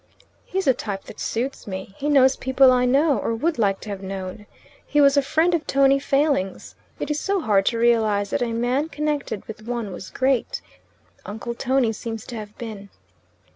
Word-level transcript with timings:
"He's 0.45 0.65
a 0.65 0.73
type 0.73 1.03
that 1.03 1.19
suits 1.19 1.67
me. 1.67 1.93
He 1.95 2.09
knows 2.09 2.35
people 2.35 2.71
I 2.71 2.85
know, 2.85 3.19
or 3.19 3.35
would 3.35 3.59
like 3.59 3.79
to 3.81 3.89
have 3.89 4.01
known. 4.01 4.47
He 4.83 4.99
was 4.99 5.15
a 5.15 5.21
friend 5.21 5.53
of 5.53 5.67
Tony 5.67 5.99
Failing's. 5.99 6.73
It 6.99 7.11
is 7.11 7.19
so 7.19 7.39
hard 7.39 7.67
to 7.67 7.77
realize 7.77 8.31
that 8.31 8.41
a 8.41 8.51
man 8.51 8.89
connected 8.89 9.45
with 9.47 9.67
one 9.67 9.91
was 9.93 10.09
great. 10.09 10.59
Uncle 11.23 11.53
Tony 11.53 11.93
seems 11.93 12.25
to 12.25 12.35
have 12.35 12.57
been. 12.57 12.89